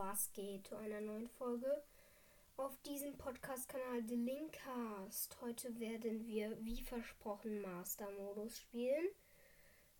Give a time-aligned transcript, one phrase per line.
[0.00, 1.84] was geht zu einer neuen Folge
[2.56, 5.38] auf diesem Podcast-Kanal The Linkcast.
[5.42, 9.08] Heute werden wir, wie versprochen, Master-Modus spielen.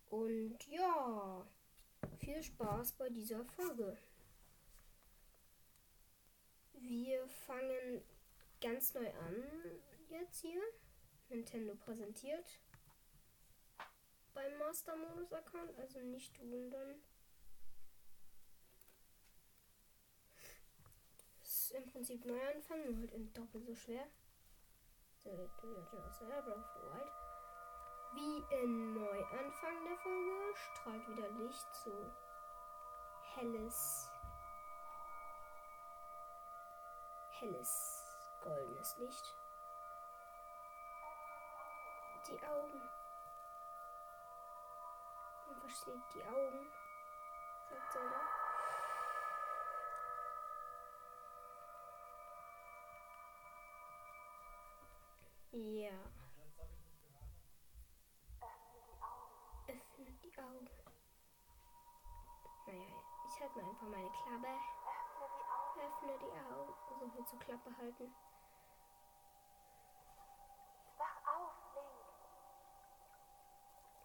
[0.09, 1.47] Und ja,
[2.17, 3.95] viel Spaß bei dieser Folge.
[6.79, 8.03] Wir fangen
[8.63, 9.45] ganz neu an
[10.09, 10.63] jetzt hier.
[11.29, 12.59] Nintendo präsentiert
[14.33, 16.95] beim Master-Modus-Account, also nicht wundern.
[21.71, 24.07] Im Prinzip neu anfangen, nur halt in doppelt so schwer.
[28.13, 32.13] Wie in Neuanfang der Folge strahlt wieder Licht so
[33.35, 34.11] helles,
[37.39, 39.37] helles goldenes Licht.
[42.27, 42.83] Die Augen.
[45.47, 46.71] Man versteht die Augen,
[47.69, 48.40] sagt Zelda.
[55.53, 55.91] Ja.
[59.67, 60.69] Öffne die Augen.
[62.67, 64.61] Naja, ich halte mal einfach meine Klappe.
[65.77, 66.73] Öffne die Augen.
[67.01, 68.15] So viel zur Klappe halten.
[70.99, 72.07] Wach auf, Link.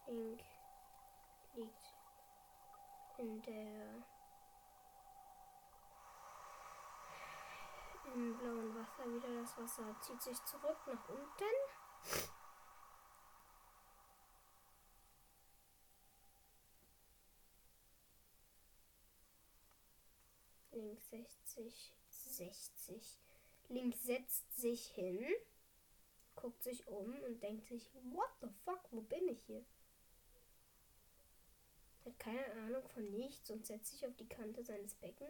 [0.08, 0.44] Link
[1.54, 1.94] liegt
[3.18, 4.04] in der
[8.14, 9.42] im blauen Wasser wieder.
[9.42, 12.36] Das Wasser zieht sich zurück nach unten.
[20.72, 23.20] Link 60, 60.
[23.70, 25.26] Link setzt sich hin,
[26.36, 29.66] guckt sich um und denkt sich, what the fuck, wo bin ich hier?
[32.04, 35.28] Hat keine Ahnung von nichts und setzt sich auf die Kante seines Becken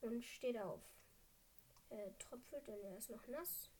[0.00, 0.80] und steht auf.
[1.96, 3.70] Er tröpfelt, denn er ist noch nass.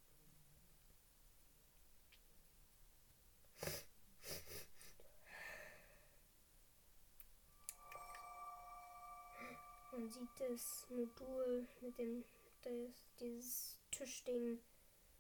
[9.91, 12.25] Man sieht das Modul mit dem,
[12.63, 14.61] das, dieses Tischding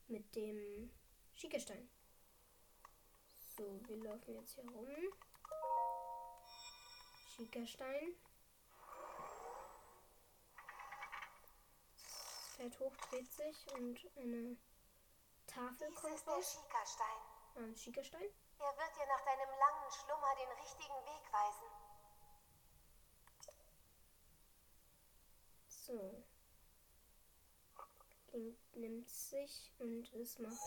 [0.06, 0.88] mit dem
[1.34, 1.88] Schiekerstein.
[3.56, 4.86] So, wir laufen jetzt hier rum.
[7.34, 8.14] Schiekerstein.
[12.54, 14.56] Pferd hoch, dreht sich und eine
[15.46, 16.42] Tafel Dies kommt ist der.
[16.42, 17.20] Schikastein.
[17.56, 18.30] Ein Schiekerstein.
[18.60, 21.68] Er wird dir nach deinem langen Schlummer den richtigen Weg weisen.
[25.68, 26.24] So.
[28.32, 30.58] Link nimmt sich und es macht.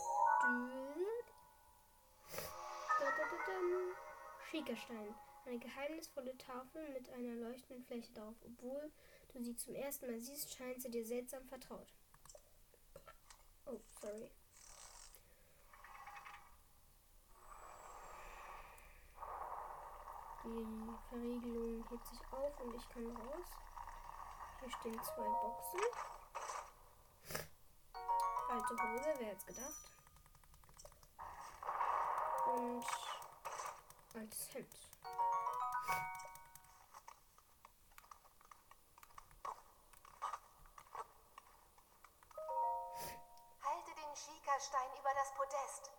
[4.50, 5.16] Schiekerstein.
[5.46, 8.36] Eine geheimnisvolle Tafel mit einer leuchtenden Fläche drauf.
[8.46, 8.92] Obwohl
[9.38, 11.94] du sie zum ersten Mal siehst, scheint sie dir seltsam vertraut.
[13.66, 14.31] Oh, sorry.
[20.44, 23.48] Die Verriegelung hebt sich auf und ich kann raus.
[24.59, 25.81] Hier stehen zwei Boxen.
[28.50, 29.92] Alte Hose, wer hätte gedacht?
[32.56, 32.86] Und
[34.16, 34.87] altes Hemd.
[44.57, 45.91] Schikastein über das Podest.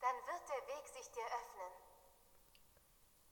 [0.00, 1.72] Dann wird der Weg sich dir öffnen.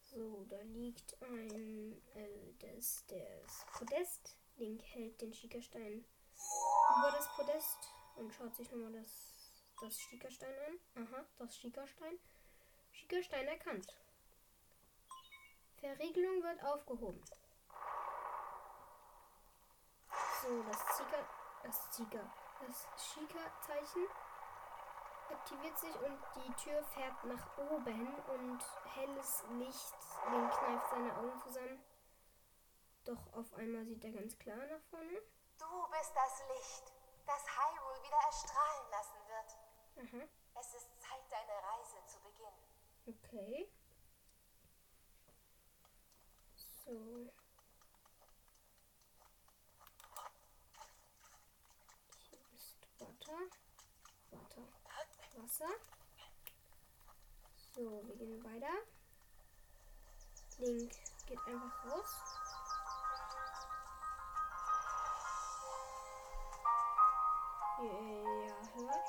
[0.03, 4.37] So, da liegt ein äh, das, das Podest.
[4.57, 6.05] Link hält den Schiekerstein
[6.99, 10.55] über das Podest und schaut sich nochmal das, das Schiekerstein
[10.95, 11.05] an.
[11.05, 12.19] Aha, das Schiekerstein.
[12.93, 13.97] Schiekerstein erkannt.
[15.81, 17.25] Verriegelung wird aufgehoben.
[20.43, 21.29] So, das Zieger,
[21.63, 24.07] das Zieger, das Schiekerzeichen
[25.31, 28.63] aktiviert sich und die Tür fährt nach oben und
[28.95, 29.95] helles Licht.
[30.31, 31.85] Link kneift seine Augen zusammen.
[33.05, 35.21] Doch auf einmal sieht er ganz klar nach vorne.
[35.59, 36.93] Du bist das Licht,
[37.27, 39.57] das Hyrule wieder erstrahlen lassen wird.
[39.97, 40.29] Aha,
[40.61, 42.59] Es ist Zeit, deine Reise zu beginnen.
[43.07, 43.69] okay.
[46.85, 47.33] So.
[52.31, 52.77] Hier ist.
[52.99, 53.39] Wasser.
[55.55, 55.75] Wasser.
[57.75, 58.75] So, wir gehen weiter.
[60.59, 60.91] Link
[61.27, 62.11] geht einfach raus.
[67.79, 67.87] Ja,
[68.75, 69.07] hört.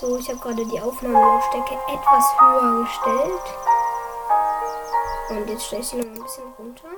[0.00, 3.42] So, ich habe gerade die Aufnahmelautstärke etwas höher gestellt.
[5.30, 6.90] Und jetzt stelle ich sie noch ein bisschen runter.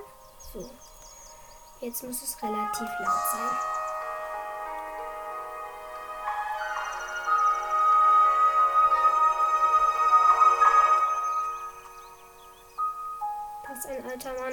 [0.52, 0.70] So.
[1.80, 3.73] Jetzt muss es relativ laut sein.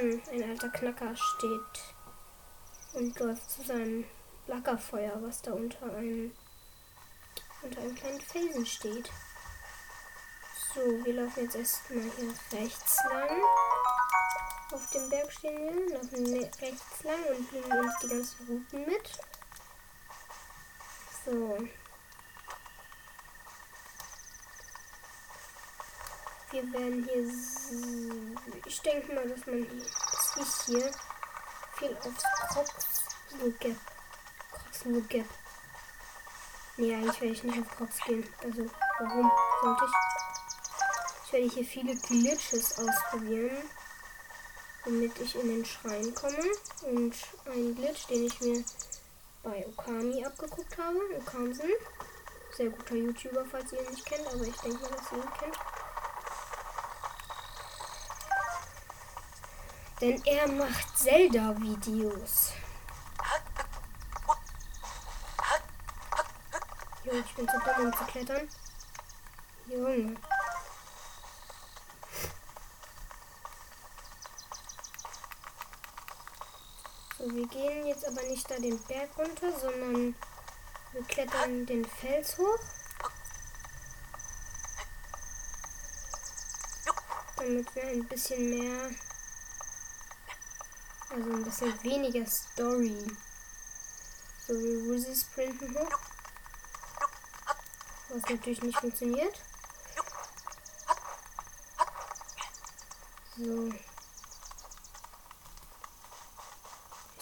[0.01, 1.94] Ein alter Mann, ein alter Knacker steht
[2.94, 4.06] und läuft zu seinem
[4.48, 6.31] Lagerfeuer, was da unter einem
[7.62, 9.12] unter einem kleinen Felsen steht.
[10.74, 13.42] So, wir laufen jetzt erstmal hier rechts lang.
[14.71, 19.12] Auf dem Berg stehen wir, laufen rechts lang und nehmen uns die ganzen Routen mit.
[21.25, 21.68] So.
[26.51, 27.24] Wir werden hier.
[28.65, 30.92] Ich denke mal, dass man hier, dass ich hier
[31.77, 33.06] viel aufs Crocs
[33.59, 33.77] Gap.
[34.51, 35.25] Crocs Gap.
[36.75, 38.27] Nee, eigentlich werde ich nicht auf Crocs gehen.
[38.44, 38.69] Also,
[39.00, 39.31] warum
[39.62, 39.92] sollte ich?
[41.25, 43.69] Ich werde hier viele Glitches ausprobieren,
[44.83, 46.44] damit ich in den Schrein komme.
[46.81, 47.15] Und
[47.45, 48.62] ein Glitch, den ich mir
[49.42, 51.71] bei Okami abgeguckt habe, Okamsen.
[52.57, 55.33] Sehr guter YouTuber, falls ihr ihn nicht kennt, aber ich denke mal, dass ihr ihn
[55.39, 55.57] kennt.
[60.01, 62.53] Denn er macht Zelda-Videos.
[67.03, 68.50] Jo, ich bin zu dumm, um zu klettern.
[69.68, 70.15] Junge.
[77.19, 80.15] So, wir gehen jetzt aber nicht da den Berg runter, sondern
[80.94, 82.59] wir klettern den Fels hoch.
[87.36, 88.89] Damit wir ein bisschen mehr,
[91.11, 93.07] also ein bisschen weniger Story.
[94.47, 95.99] So, wir Roses sprinten hoch.
[98.09, 99.41] Was natürlich nicht funktioniert.
[103.37, 103.71] So.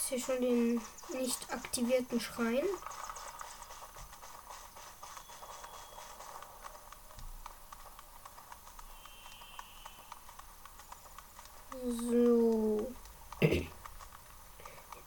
[0.09, 2.65] hier schon den nicht aktivierten Schrein.
[11.83, 12.91] So.
[13.39, 13.71] Jetzt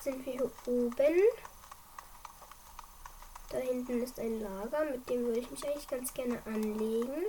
[0.04, 1.22] sind wir hier oben.
[3.50, 7.24] Da hinten ist ein Lager, mit dem würde ich mich eigentlich ganz gerne anlegen.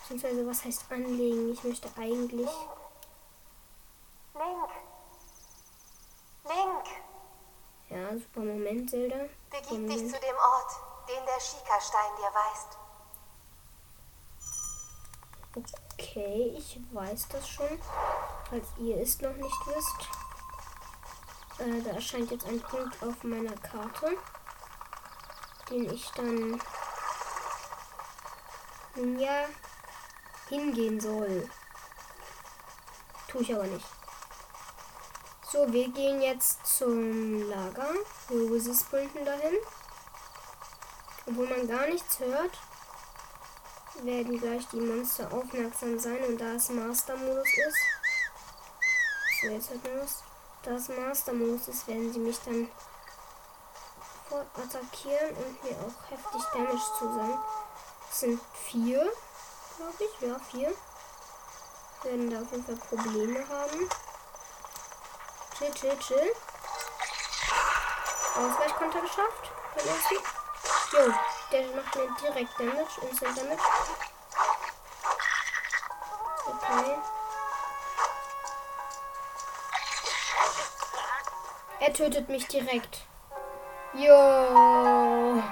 [0.00, 1.52] Beziehungsweise, was heißt anlegen?
[1.52, 2.48] Ich möchte eigentlich
[8.32, 9.16] super Moment, Zelda.
[9.50, 9.90] Begib Moment.
[9.90, 10.72] dich zu dem Ort,
[11.08, 12.78] den der Schikastein dir weist.
[15.98, 17.78] Okay, ich weiß das schon,
[18.48, 20.08] falls ihr es noch nicht wisst.
[21.58, 24.16] Äh, da erscheint jetzt ein Punkt auf meiner Karte,
[25.70, 26.60] den ich dann
[29.18, 29.46] ja
[30.48, 31.48] hingehen soll.
[33.28, 33.86] Tue ich aber nicht.
[35.52, 37.88] So, wir gehen jetzt zum Lager.
[38.28, 39.56] Wo es sprinten dahin.
[41.26, 42.58] Obwohl man gar nichts hört,
[44.02, 46.22] werden gleich die Monster aufmerksam sein.
[46.24, 47.78] Und da es Master-Modus ist,
[49.40, 50.22] so jetzt hört man was.
[50.62, 52.68] Da es Master-Modus ist, werden sie mich dann
[54.30, 57.38] sofort attackieren und mir auch heftig Damage zusagen.
[58.10, 59.12] Es sind vier,
[59.76, 60.20] glaube ich.
[60.20, 60.74] Ja, vier.
[62.02, 63.88] Werden da auf jeden Fall Probleme haben.
[65.58, 66.32] Chill, chill, chill.
[68.36, 69.50] Ausweichkonter geschafft.
[70.92, 71.12] Jo,
[71.52, 73.62] der macht mir direkt Damage, Instant Damage.
[76.46, 76.98] Okay.
[81.80, 83.06] Er tötet mich direkt.
[83.94, 85.42] Jo.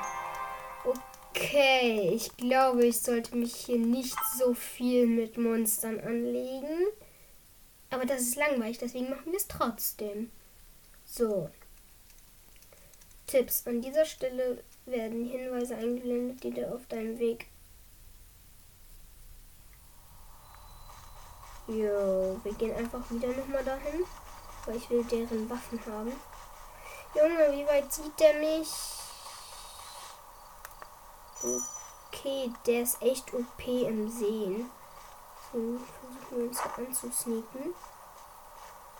[0.85, 6.87] Okay, ich glaube, ich sollte mich hier nicht so viel mit Monstern anlegen.
[7.91, 10.31] Aber das ist langweilig, deswegen machen wir es trotzdem.
[11.05, 11.51] So.
[13.27, 13.67] Tipps.
[13.67, 17.47] An dieser Stelle werden Hinweise eingeblendet, die dir auf deinem Weg.
[21.67, 24.05] Jo, wir gehen einfach wieder nochmal dahin,
[24.65, 26.13] weil ich will deren Waffen haben.
[27.15, 28.69] Junge, wie weit sieht der mich?
[32.13, 34.71] Okay, der ist echt OP im Sehen.
[35.53, 37.63] So, versuchen wir uns hier anzusneaken.
[37.63, 37.75] Wir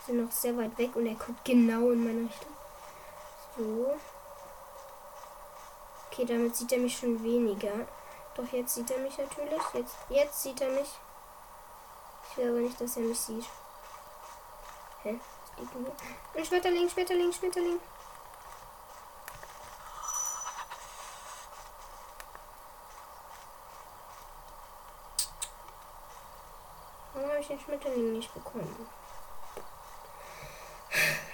[0.07, 2.53] sind noch sehr weit weg und er guckt genau in meine Richtung.
[3.57, 3.95] So.
[6.07, 7.87] Okay, damit sieht er mich schon weniger.
[8.35, 9.63] Doch jetzt sieht er mich natürlich.
[9.75, 10.89] Jetzt, jetzt sieht er mich.
[12.31, 13.45] Ich will aber nicht, dass er mich sieht.
[15.03, 15.21] Hä?
[15.57, 15.69] Hier?
[16.35, 16.89] Ein Schmetterling,
[27.69, 27.69] Schmetterling, Schmetterling.
[27.69, 28.89] Schmetterling nicht bekommen.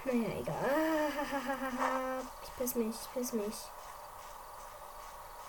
[0.05, 2.23] Naja, egal.
[2.43, 3.55] Ich piss mich, ich piss mich.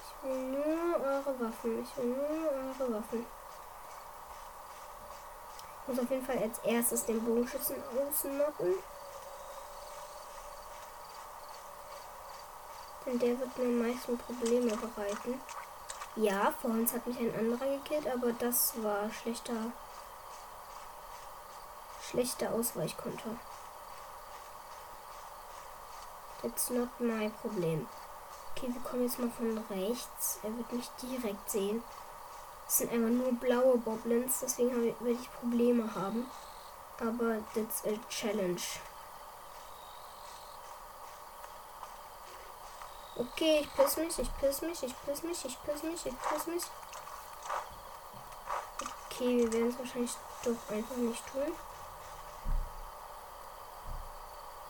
[0.04, 1.84] Ich will nur eure Waffen.
[1.84, 3.26] Ich will nur eure Waffen.
[5.82, 8.76] Ich muss auf jeden Fall als erstes den Bogenschützen ausnocken.
[13.06, 15.42] Denn der wird mir am meisten Probleme bereiten.
[16.16, 19.72] Ja, vor uns hat mich ein anderer gekillt, aber das war schlechter.
[22.16, 23.38] Schlechter Ausweichkonter.
[26.42, 27.90] That's not my Problem.
[28.52, 30.40] Okay, wir kommen jetzt mal von rechts.
[30.42, 31.84] Er wird mich direkt sehen.
[32.66, 36.26] Es sind einfach nur blaue Boblins, deswegen werde ich Probleme haben.
[37.02, 38.62] Aber that's a challenge.
[43.18, 46.48] Okay, ich piss mich, ich piss mich, ich piss mich, ich piss mich, ich piss
[46.48, 46.64] mich.
[49.12, 50.14] Okay, wir werden es wahrscheinlich
[50.46, 51.54] doch einfach nicht tun.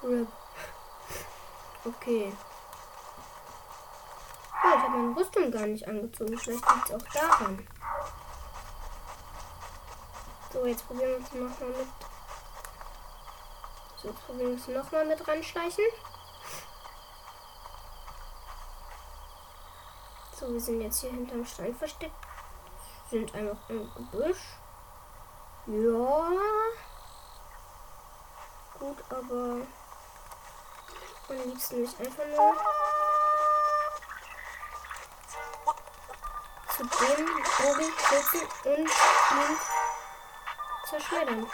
[0.06, 0.28] Rip.
[1.84, 2.32] Okay.
[4.64, 6.38] Oh, ich habe meine Rüstung gar nicht angezogen.
[6.38, 7.68] Vielleicht liegt es auch daran.
[10.54, 11.88] So, jetzt probieren wir es nochmal mit.
[13.98, 15.86] So, jetzt probieren wir es nochmal mit ranschleichen.
[20.40, 22.14] So, wir sind jetzt hier hinterm Stein versteckt.
[23.10, 24.58] Sind einfach im Gebüsch.
[25.66, 26.32] Ja.
[28.80, 29.66] Gut, aber
[31.30, 32.56] am liebsten nicht einfach nur
[36.76, 39.58] zu dem Bogen schützen und ihn
[40.88, 41.48] zerschneidern.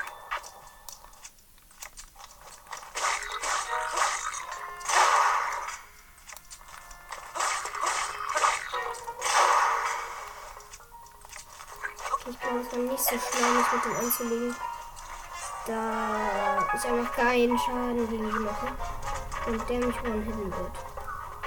[12.28, 14.56] Ich glaube, es war nicht so schlau, mich mit dem anzulegen.
[15.66, 19.21] Da ich einfach keinen Schaden gegen die mache.
[19.48, 20.72] Und der mich one-hitten wird.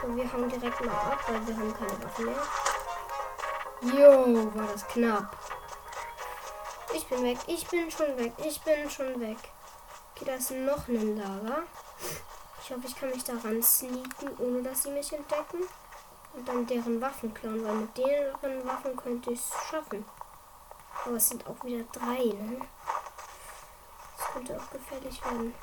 [0.02, 2.42] Und wir hauen direkt mal ab, weil wir haben keine Waffen mehr.
[3.82, 5.36] Jo, war das knapp.
[6.92, 9.38] Ich bin weg, ich bin schon weg, ich bin schon weg.
[10.14, 11.62] Okay, da ist noch ein Lager.
[12.62, 15.64] Ich hoffe, ich kann mich daran sneaken, ohne dass sie mich entdecken.
[16.32, 20.04] Und dann deren Waffen klauen, weil mit deren Waffen könnte ich es schaffen.
[21.04, 22.60] Aber es sind auch wieder drei, ne?
[24.16, 25.54] Das könnte auch gefährlich werden.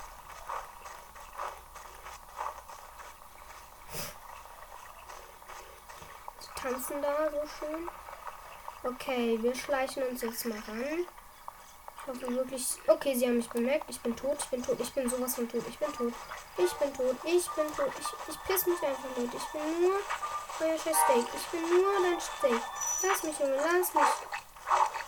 [6.61, 7.89] Tanzen da so schön.
[8.83, 11.05] Okay, wir schleichen uns jetzt mal ran.
[11.97, 12.65] Ich hoffe wirklich.
[12.87, 13.85] Okay, sie haben mich bemerkt.
[13.87, 16.13] Ich bin tot, ich bin tot, ich bin sowas von tot, ich bin tot.
[16.57, 17.91] Ich bin tot, ich bin tot.
[17.99, 19.33] Ich, ich piss mich einfach nicht.
[19.33, 19.97] Ich bin nur
[20.59, 21.25] euer scheiß Steak.
[21.35, 22.61] Ich bin nur dein Steak.
[23.03, 24.03] Lass mich, Junge, lass mich.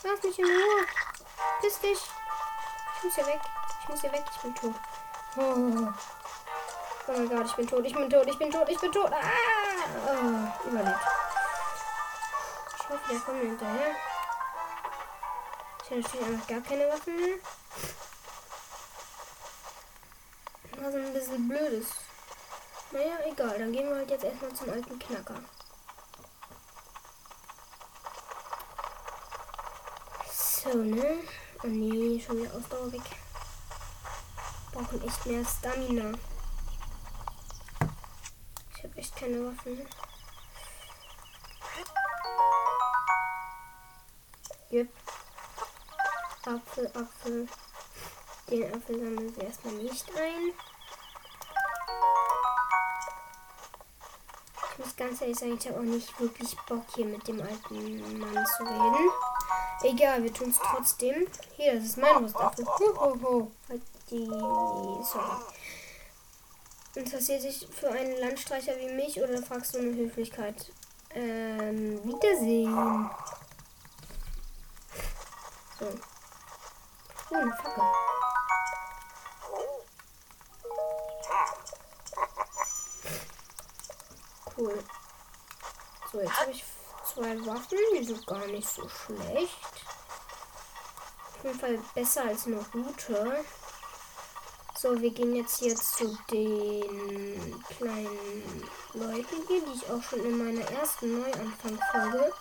[0.04, 0.86] Lass mich in Ruhe.
[1.62, 2.00] Piss dich.
[2.98, 3.42] Ich muss hier weg.
[3.82, 4.24] Ich muss hier weg.
[4.36, 4.76] Ich bin tot.
[5.38, 5.94] Oh.
[7.06, 7.86] Oh mein Gott, ich bin tot.
[7.86, 8.28] Ich bin tot.
[8.28, 8.70] Ich bin tot.
[8.70, 9.12] Ich bin tot.
[9.12, 10.54] Ah!
[10.64, 11.00] Oh, überlebt.
[12.84, 13.96] Ich hoffe, der kommt hinterher.
[15.84, 17.38] Ich habe natürlich einfach gar keine Waffen mehr.
[20.80, 21.88] Was ein bisschen blödes.
[22.92, 23.58] Naja, egal.
[23.58, 25.40] Dann gehen wir halt jetzt erstmal zum alten Knacker.
[30.30, 31.20] So, ne?
[31.64, 33.02] Oh nee, schon wieder Ausdauer weg.
[34.74, 36.12] Brauchen echt mehr Stamina.
[38.76, 39.88] Ich habe echt keine Waffen.
[44.74, 44.88] Yep.
[46.48, 47.48] Apfel, Apfel.
[48.50, 50.52] Den Apfel sammeln wir erstmal nicht ein.
[54.72, 58.20] Ich muss ganz ehrlich sagen, ich habe auch nicht wirklich Bock hier mit dem alten
[58.20, 59.12] Mann zu reden.
[59.84, 61.28] Egal, wir tun es trotzdem.
[61.56, 62.66] Hier, das ist mein Rostapfel.
[62.66, 63.52] Ho, ho, ho.
[63.70, 64.26] Halt die.
[64.26, 65.38] Sorry.
[66.96, 70.72] Interessiert sich für einen Landstreicher wie mich oder fragst du eine Höflichkeit?
[71.14, 73.12] Ähm, Wiedersehen.
[75.84, 75.90] So.
[77.32, 77.84] Oh, eine Fackel.
[84.56, 84.84] Cool.
[86.10, 86.64] So, jetzt habe ich
[87.04, 87.78] zwei Waffen.
[87.98, 89.58] Die sind gar nicht so schlecht.
[91.36, 93.44] Auf jeden Fall besser als eine gute.
[94.80, 100.46] So, wir gehen jetzt hier zu den kleinen Leuten hier, die ich auch schon in
[100.46, 102.32] meiner ersten Neuanfangsfolge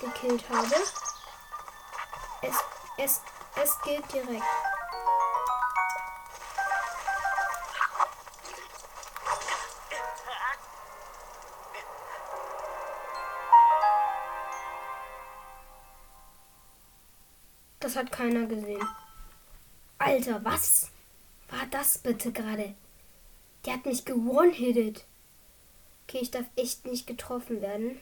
[0.00, 0.76] gekillt habe.
[2.98, 3.20] Es,
[3.62, 4.42] es, gilt direkt.
[17.80, 18.82] Das hat keiner gesehen.
[19.98, 20.90] Alter, was
[21.50, 22.74] war das bitte gerade?
[23.64, 25.04] Der hat mich gewone-hitted.
[26.04, 28.00] Okay, ich darf echt nicht getroffen werden.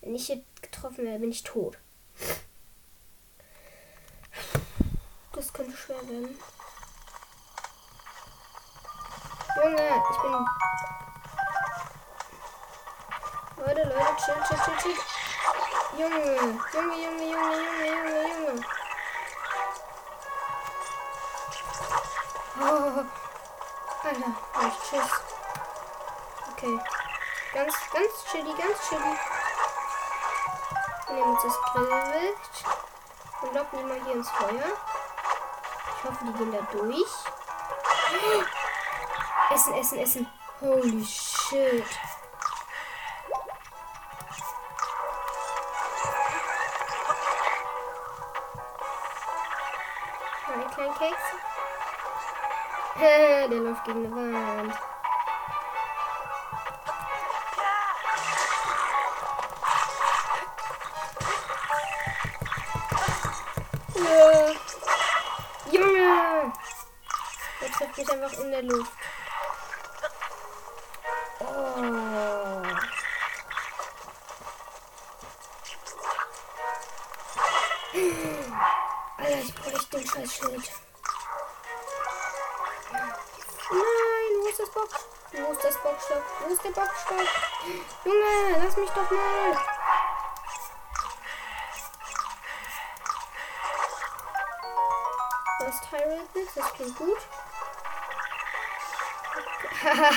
[0.00, 1.78] Wenn ich jetzt getroffen werde, bin ich tot.
[5.34, 6.38] Das könnte schwer werden.
[9.56, 10.46] Junge, ich bin.
[13.56, 14.98] Leute, Leute, chill, chill, chill, chill.
[15.98, 16.24] Junge,
[16.72, 18.64] Junge, Junge, Junge, Junge, Junge, Junge.
[22.60, 23.04] Oh,
[24.06, 25.10] Alter, oh, tschüss.
[26.52, 26.78] Okay.
[27.52, 29.18] Ganz, ganz chilly, ganz chilly.
[31.06, 32.36] Wir nehmen uns das Grillwild
[33.42, 34.76] und locken die mal hier ins Feuer.
[36.04, 37.10] Ich hoffe, die gehen da durch.
[39.54, 40.26] Essen, essen, essen.
[40.60, 41.86] Holy shit.
[50.46, 51.22] Meine kleinen Keks.
[53.00, 54.74] Der läuft gegen eine Wand.
[63.94, 64.43] Ja.
[67.84, 68.92] Trifft mich einfach in der Luft.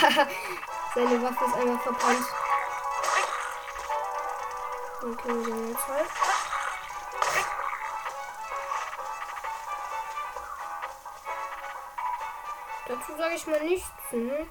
[0.96, 2.26] Seine Waffe ist einmal verbrannt.
[5.22, 6.10] Können wir jetzt halt.
[12.88, 14.48] Dazu sage ich mal nichts, ne?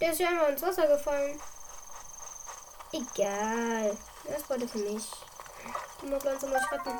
[0.00, 1.40] Der ist ja einmal ins Wasser gefallen.
[2.92, 3.96] Egal.
[4.24, 5.10] Das war das für mich.
[6.02, 6.98] Die muss ich retten.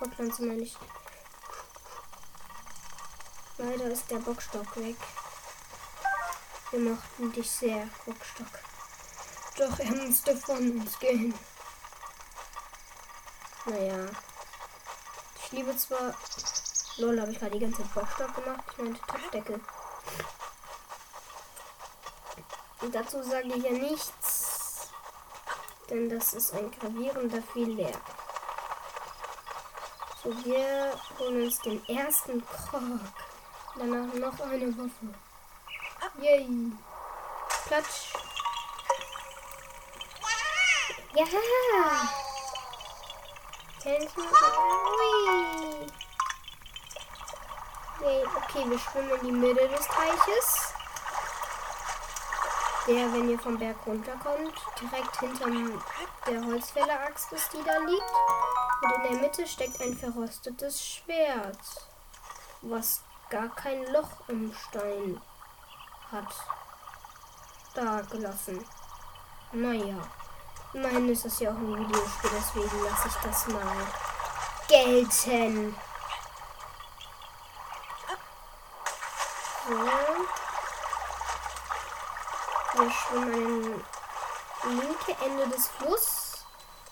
[0.00, 0.76] Moorpflanze meine ich.
[3.58, 4.96] Leider ist der Bockstock weg.
[6.70, 8.46] Wir mochten dich sehr, Bockstock.
[9.56, 11.32] Doch er musste von uns gehen.
[13.64, 14.06] Naja.
[15.42, 16.14] Ich liebe zwar.
[16.98, 18.64] Lol, habe ich gerade die ganze Zeit Bockstock gemacht.
[18.72, 19.60] Ich meinte Topfdeckel.
[22.82, 24.88] Und dazu sage ich ja nichts.
[25.88, 27.92] Denn das ist ein gravierender Fehler.
[30.22, 33.00] So, wir holen uns den ersten Krog.
[33.76, 35.14] Danach noch eine Waffe.
[36.20, 36.72] Yay.
[37.66, 38.12] Platsch.
[41.14, 41.24] Ja.
[43.86, 44.02] Ui.
[48.00, 48.24] Yay.
[48.36, 50.74] Okay, wir schwimmen in die Mitte des Teiches.
[52.88, 55.80] Der, wenn ihr vom Berg runterkommt, direkt hinterm
[56.26, 58.12] der Holzfäller-Axt ist, die da liegt.
[58.82, 61.58] Und in der Mitte steckt ein verrostetes Schwert,
[62.62, 65.20] was gar kein Loch im Stein
[66.12, 66.34] hat.
[67.74, 68.64] Da gelassen.
[69.52, 69.96] Naja.
[70.74, 73.86] Immerhin ist das ja auch ein Videospiel, deswegen lasse ich das mal
[74.68, 75.74] gelten.
[79.66, 79.74] So.
[82.74, 83.84] Wir schwimmen
[84.62, 86.44] an linke Ende des Flusses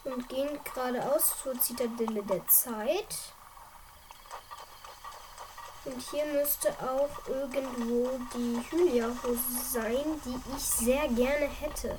[0.04, 3.35] und gehen geradeaus zur Zitadelle der Zeit.
[5.86, 11.96] Und hier müsste auch irgendwo die Hylia-Hose sein, die ich sehr gerne hätte.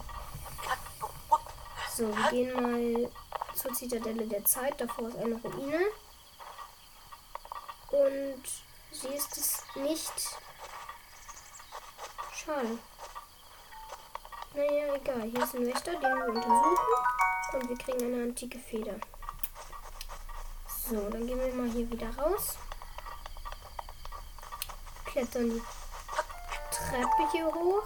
[1.96, 3.12] So, wir gehen mal
[3.56, 4.80] zur Zitadelle der Zeit.
[4.80, 5.80] Davor ist eine Ruine.
[7.92, 8.44] Und
[8.92, 10.38] sie ist es nicht.
[12.36, 12.78] Schade.
[14.54, 15.22] Naja, egal.
[15.22, 16.78] Hier ist ein Wächter, den wir untersuchen.
[17.54, 18.96] Und wir kriegen eine antike Feder.
[20.90, 22.58] So, dann gehen wir mal hier wieder raus.
[25.18, 25.62] Klettern die
[26.70, 27.84] Treppe hier hoch.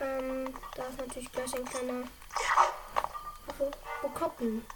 [0.00, 2.04] Ähm, da ist natürlich gleich ein kleiner
[3.58, 4.66] wo, wo Koppen.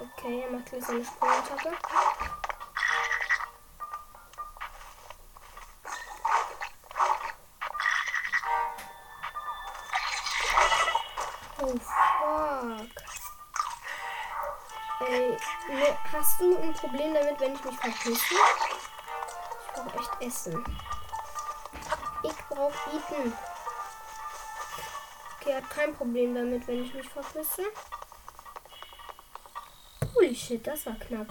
[0.00, 1.70] Okay, er macht gleich seine Sprungattacke.
[16.22, 18.34] Hast du ein Problem damit, wenn ich mich verpisse?
[19.64, 20.64] Ich brauche echt Essen.
[22.22, 23.32] Ich brauche Eaten.
[25.40, 27.64] Okay, hat kein Problem damit, wenn ich mich verpisse.
[30.14, 31.26] Holy shit, das war knapp.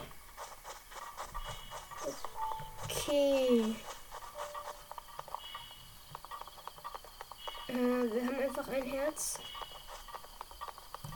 [2.83, 3.75] Okay.
[7.69, 9.39] Äh, wir haben einfach ein Herz.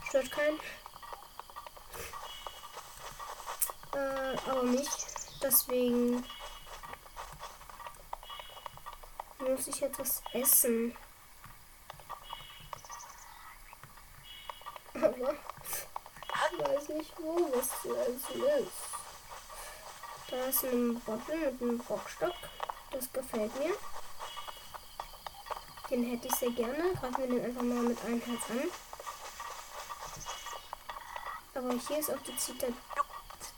[0.08, 0.58] Stört keinen.
[3.96, 4.90] Äh, aber nicht.
[5.42, 6.22] Deswegen
[9.38, 10.94] muss ich etwas essen.
[14.94, 15.34] Aber
[16.52, 18.86] ich weiß nicht, wo was zu essen ist.
[20.28, 22.34] Da ist ein Bottle mit einem Bockstock.
[22.90, 23.74] Das gefällt mir.
[25.90, 26.92] Den hätte ich sehr gerne.
[27.00, 28.70] Greifen wir den einfach mal mit einem Herz an.
[31.54, 32.74] Aber hier ist auch die Zitadelle.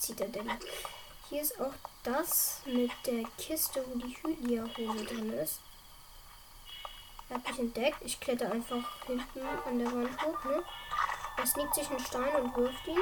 [0.08, 0.58] Zitadelle.
[1.28, 5.60] Hier ist auch das mit der Kiste, wo die Hylia-Hose drin ist.
[7.28, 7.98] Hab ich entdeckt.
[8.00, 10.62] Ich kletter einfach hinten an der Wand hoch, ne?
[11.36, 12.96] Er sneakt sich einen Stein und wirft ihn.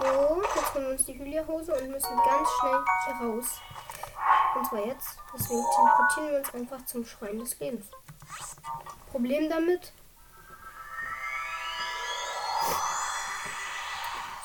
[0.00, 3.60] So, jetzt holen wir uns die Hylia-Hose und müssen ganz schnell hier raus.
[4.56, 5.18] Und zwar jetzt.
[5.32, 7.86] Deswegen teleportieren wir uns einfach zum Schrein des Lebens.
[9.12, 9.92] Problem damit.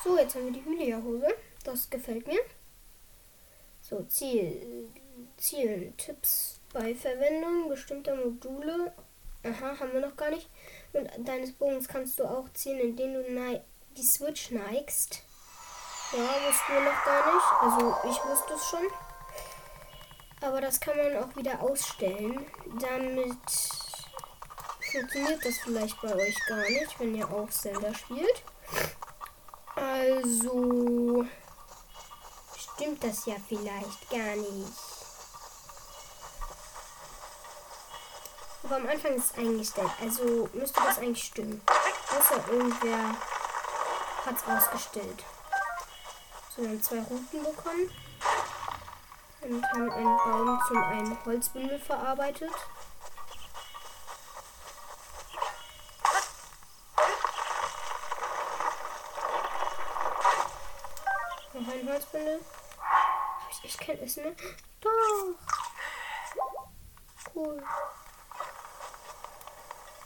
[0.02, 1.28] So, jetzt haben wir die Hylia-Hose.
[1.62, 2.40] Das gefällt mir.
[3.80, 4.88] So, Ziel.
[5.36, 5.96] Zielen.
[5.96, 8.92] Tipps bei Verwendung bestimmter Module.
[9.44, 10.48] Aha, haben wir noch gar nicht.
[10.92, 13.62] Und deines Bogens kannst du auch ziehen, indem du
[13.96, 15.22] die Switch neigst.
[16.12, 17.46] Ja, wussten wir noch gar nicht.
[17.60, 18.86] Also ich wusste es schon.
[20.40, 22.44] Aber das kann man auch wieder ausstellen.
[22.80, 23.38] Damit
[24.90, 28.42] funktioniert das vielleicht bei euch gar nicht, wenn ihr auch Zelda spielt.
[29.82, 31.26] Also
[32.56, 34.72] stimmt das ja vielleicht gar nicht.
[38.64, 39.90] Aber am Anfang ist es eingestellt.
[40.00, 41.60] Also müsste das eigentlich stimmen.
[42.16, 43.10] Außer irgendwer
[44.24, 45.24] hat es ausgestellt.
[46.54, 47.90] So, wir haben zwei Routen bekommen.
[49.42, 52.52] Und haben einen Baum zum einen Holzbündel verarbeitet.
[61.52, 62.40] Noch ein Holzbündel.
[63.92, 64.32] Kein Essen mehr?
[64.80, 65.34] Doch.
[67.34, 67.62] Cool.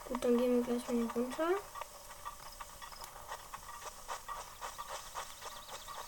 [0.08, 1.48] Gut, dann gehen wir gleich mal hier runter.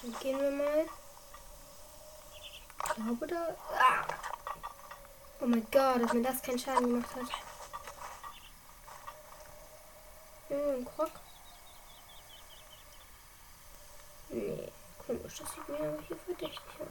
[0.02, 0.86] Dann gehen wir mal.
[2.84, 3.56] Ich glaube da.
[3.78, 4.06] Ah.
[5.40, 7.26] Oh mein Gott, dass mir das keinen Schaden gemacht hat.
[10.48, 11.10] Oh, ein Krog.
[14.30, 14.72] Nee,
[15.06, 16.87] komisch, das sieht mir aber hier verdächtig aus.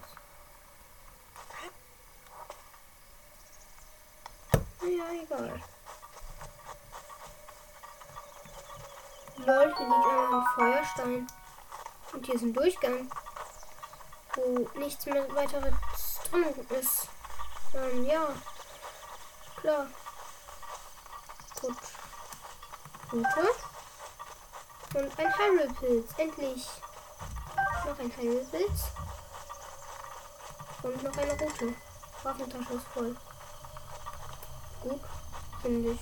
[4.87, 5.61] Ja, egal.
[9.35, 11.27] Hier liegt einmal ein Feuerstein.
[12.13, 13.11] Und hier ist ein Durchgang,
[14.35, 15.73] wo nichts mehr weiteres
[16.29, 17.09] drin ist.
[17.73, 18.29] Ähm, ja.
[19.57, 19.87] Klar.
[21.61, 21.77] Gut.
[23.11, 23.47] Route.
[24.93, 26.11] Und ein Hyrule-Pilz.
[26.17, 26.69] Endlich.
[27.85, 28.83] Noch ein Hyrule-Pilz.
[30.83, 31.73] Und noch eine Route.
[32.23, 33.15] Waffentasche ist voll.
[34.81, 35.01] Gut.
[35.61, 35.99] Finde ich.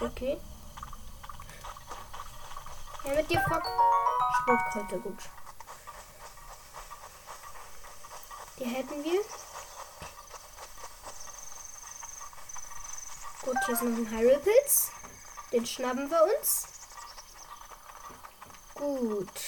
[0.00, 0.40] Okay.
[3.04, 3.66] Ja, mit dir, Fock.
[4.42, 5.18] Sportkräuter, gut.
[8.58, 9.20] Die hätten wir.
[13.42, 14.90] Gut, hier ist noch ein Hyrule-Pilz.
[15.52, 16.66] Den schnappen wir uns.
[18.74, 19.40] Gut.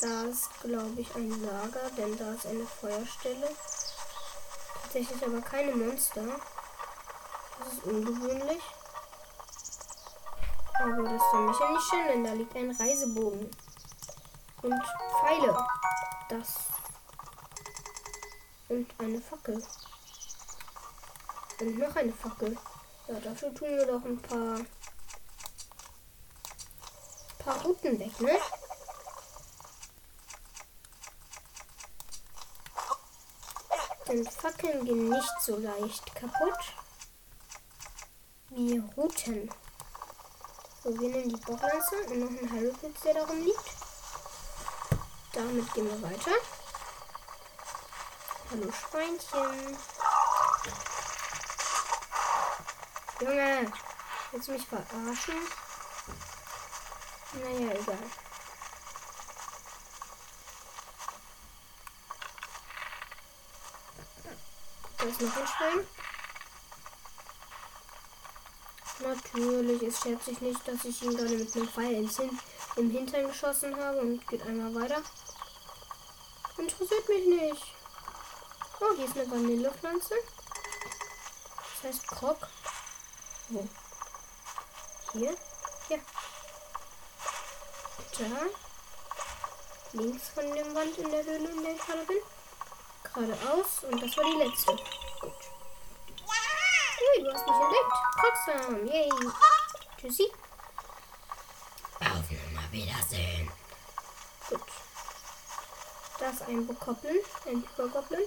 [0.00, 3.54] Da ist, glaube ich, ein Lager, denn da ist eine Feuerstelle.
[4.92, 6.24] Tatsächlich aber keine Monster.
[7.60, 8.60] Das ist ungewöhnlich.
[10.80, 13.48] Aber das soll mich ja nicht schön, denn da liegt ein Reisebogen.
[14.62, 14.82] Und
[15.20, 15.56] Pfeile.
[16.28, 16.54] Das.
[18.68, 19.62] Und eine Fackel.
[21.60, 22.58] Und noch eine Fackel.
[23.06, 24.58] Ja, dafür tun wir doch ein paar.
[27.38, 28.36] paar Routen weg, ne?
[34.10, 36.58] Denn Fackeln gehen nicht so leicht kaputt
[38.48, 39.48] wie Routen.
[40.82, 43.70] So, wir nehmen die Bocklanze und noch einen Hyrule-Pilz, der darum liegt.
[45.32, 46.32] Damit gehen wir weiter.
[48.50, 49.78] Hallo Schweinchen.
[53.20, 53.72] Junge,
[54.32, 55.36] willst du mich verarschen?
[57.34, 58.10] Naja, egal.
[65.00, 65.86] Da ist noch ein Schwein.
[68.98, 72.38] Natürlich, es schert sich nicht, dass ich ihn gerade mit einem Pfeil ins Hin
[72.76, 75.02] im Hintern geschossen habe und geht einmal weiter.
[76.58, 77.74] Interessiert mich nicht.
[78.80, 80.14] Oh, hier ist eine Vanillepflanze.
[81.82, 82.46] Das heißt Krog.
[83.48, 83.68] Wo?
[85.12, 85.34] Hier?
[85.88, 85.98] Ja.
[88.18, 88.46] Da.
[89.92, 92.18] Links von dem Wand in der Höhle, in der ich gerade bin.
[93.14, 93.84] Geradeaus.
[93.84, 94.72] Und das war die letzte.
[95.20, 95.32] Gut.
[96.98, 97.94] Hey, du hast mich entdeckt.
[98.20, 98.86] Krogsam.
[98.86, 99.10] Yay.
[99.98, 100.32] Tschüssi.
[102.00, 103.50] Auf Wiedersehen.
[104.48, 104.60] Gut.
[106.18, 107.18] Da ist ein Bokoblin.
[107.46, 108.26] Ein Hypergoblin.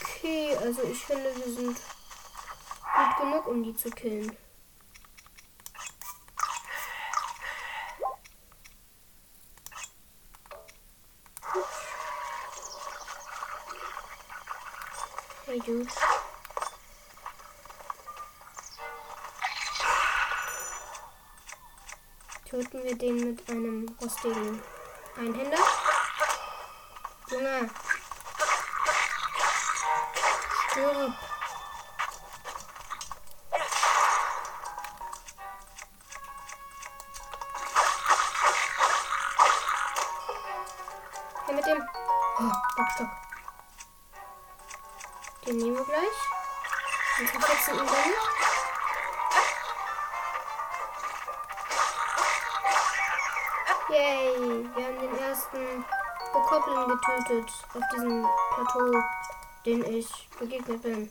[0.00, 4.36] Okay, also ich finde, wir sind gut genug, um die zu killen.
[15.70, 15.86] Dude.
[22.44, 24.60] Töten wir den mit einem rostigen
[25.16, 25.58] Einhänder.
[27.28, 27.70] Junge.
[30.70, 31.12] Stirb.
[41.46, 41.88] Hey, mit dem
[42.40, 43.29] oh, Bockstock.
[45.50, 46.06] Den nehmen wir gleich.
[47.18, 48.12] Den verfetzen ihn dann.
[53.88, 55.84] Yay, wir haben den ersten
[56.32, 59.02] Bokoblin getötet auf diesem Plateau,
[59.66, 61.10] den ich begegnet bin.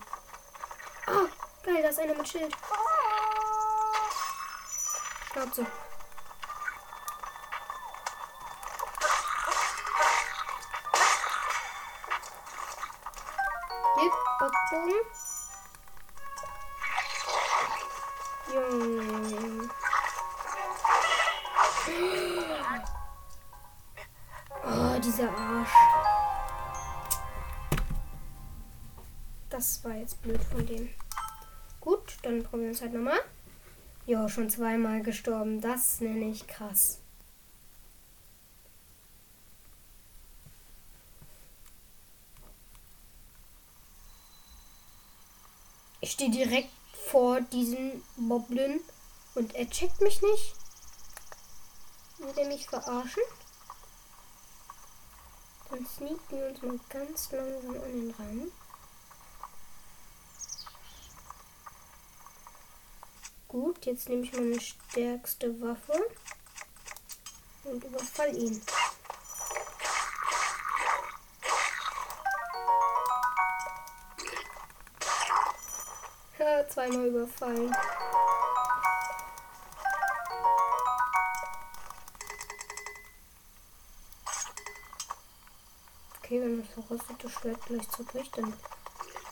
[1.06, 1.28] Oh,
[1.62, 2.56] geil, da ist einer mit Schild.
[5.32, 5.66] Schnauze.
[14.80, 14.94] Bockbogen.
[18.52, 19.70] Junge.
[24.64, 25.70] Oh, dieser Arsch.
[29.48, 30.90] Das war jetzt blöd von dem.
[31.80, 33.20] Gut, dann probieren wir es halt nochmal.
[34.06, 35.60] Jo, schon zweimal gestorben.
[35.60, 37.00] Das nenne ich krass.
[46.00, 46.70] Ich stehe direkt
[47.10, 48.80] vor diesem Moblin
[49.34, 50.54] und er checkt mich nicht.
[52.18, 53.22] Will er mich verarschen?
[55.70, 58.52] Dann sneaken wir uns mal ganz langsam an den ran.
[63.48, 66.00] Gut, jetzt nehme ich meine stärkste Waffe
[67.64, 68.62] und überfall ihn.
[76.70, 77.74] Zweimal überfallen.
[86.18, 88.52] Okay, wenn das verrostete Schwert gleich zerbricht, dann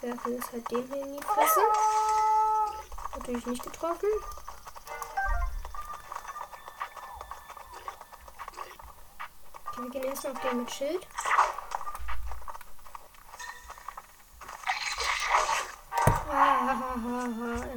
[0.01, 1.61] werfen wir es halt dem hier in die Fresse.
[3.16, 4.09] Natürlich nicht getroffen.
[9.68, 11.07] Okay, wir gehen erstmal auf den mit Schild.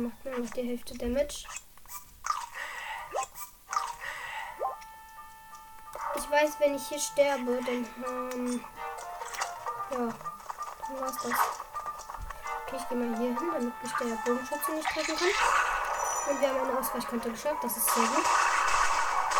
[0.02, 1.46] Macht nur noch die Hälfte Damage.
[6.16, 8.64] Ich weiß, wenn ich hier sterbe, dann ähm,
[9.92, 11.32] ja, dann war's das.
[12.66, 16.32] Okay, ich gehe mal hier hin, damit mich der Bogenschütze nicht treffen kann.
[16.32, 18.26] Und wir haben eine Ausweichkante geschafft, das ist sehr gut.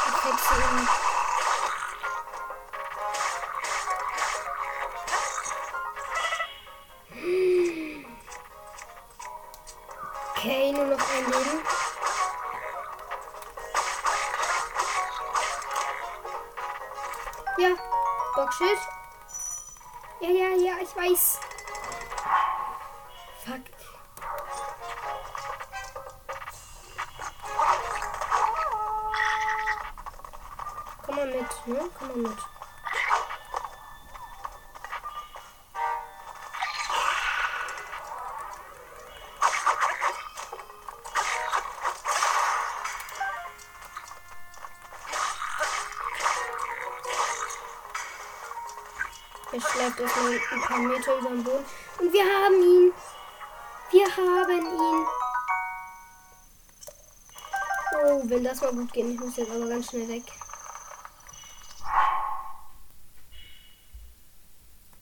[0.08, 1.11] Ich
[20.22, 21.40] Ja, ja, ja, ich weiß.
[23.44, 23.62] Fuck.
[31.04, 31.90] Komm mal mit, ne?
[31.98, 32.51] Komm mal mit.
[50.02, 51.66] Er schlägt erstmal ein paar Meter über den Boden.
[52.00, 52.94] Und wir haben ihn.
[53.92, 55.06] Wir haben ihn.
[58.04, 59.06] Oh, wenn das mal gut geht.
[59.06, 60.24] Ich muss jetzt aber ganz schnell weg.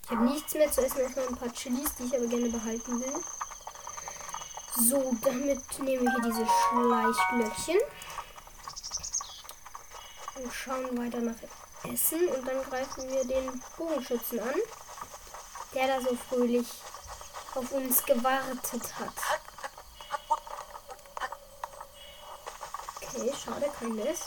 [0.03, 2.99] Ich habe nichts mehr zu essen, erstmal ein paar Chilis, die ich aber gerne behalten
[2.99, 3.23] will.
[4.75, 7.79] So, damit nehmen wir hier diese Schleichglöckchen.
[10.43, 11.35] Und schauen weiter nach
[11.89, 12.27] Essen.
[12.27, 14.55] Und dann greifen wir den Bogenschützen an,
[15.73, 16.67] der da so fröhlich
[17.55, 19.13] auf uns gewartet hat.
[23.01, 24.23] Okay, schade, kein Nest.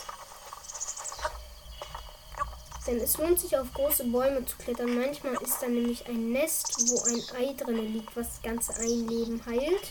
[2.85, 4.99] Denn es lohnt sich auf große Bäume zu klettern.
[4.99, 9.41] Manchmal ist da nämlich ein Nest, wo ein Ei drin liegt, was das ganze Einleben
[9.45, 9.87] heilt.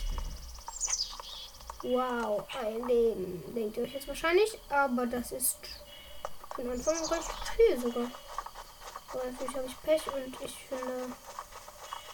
[1.81, 4.59] Wow, ein Leben, denkt ihr euch jetzt wahrscheinlich.
[4.69, 5.57] Aber das ist
[6.55, 8.11] von Anfang an recht viel sogar.
[9.11, 11.15] Aber natürlich habe ich Pech und ich finde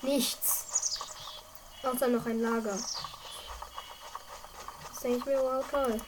[0.01, 0.65] nichts.
[1.83, 2.77] Außer noch ein Lager.
[4.89, 5.99] Das denke ich mir, wow, toll.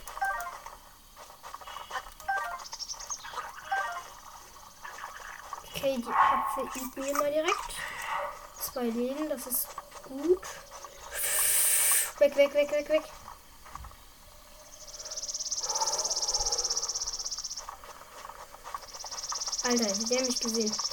[5.75, 7.73] Okay, die Apfel eaten wir mal direkt.
[8.61, 9.67] Zwei Leben, das ist
[10.03, 10.41] gut.
[12.19, 13.03] Weg, weg, weg, weg, weg.
[19.63, 20.90] Alter, der mich gesehen.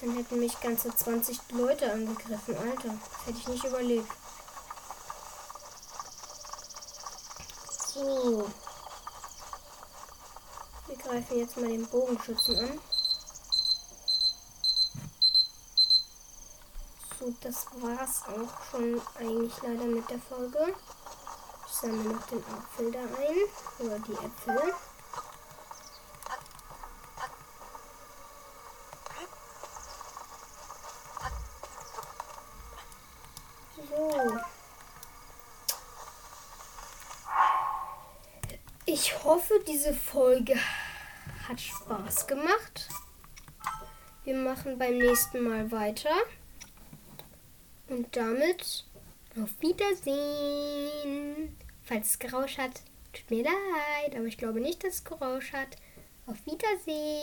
[0.00, 2.56] Dann hätten mich ganze 20 Leute angegriffen.
[2.56, 4.10] Alter, das hätte ich nicht überlebt.
[7.94, 8.50] So.
[10.86, 12.80] Wir greifen jetzt mal den Bogenschützen an.
[17.18, 20.74] So, das war's auch schon eigentlich leider mit der Folge.
[21.66, 23.86] Ich sammle noch den Apfel da ein.
[23.86, 24.74] Oder die Äpfel.
[33.88, 34.40] So.
[38.84, 40.54] Ich hoffe, diese Folge
[41.48, 42.88] hat Spaß gemacht.
[44.24, 46.14] Wir machen beim nächsten Mal weiter.
[47.88, 48.84] Und damit
[49.40, 51.56] auf Wiedersehen.
[51.84, 52.80] Falls es gerauscht hat,
[53.12, 55.76] tut mir leid, aber ich glaube nicht, dass es gerauscht hat.
[56.26, 57.22] Auf Wiedersehen.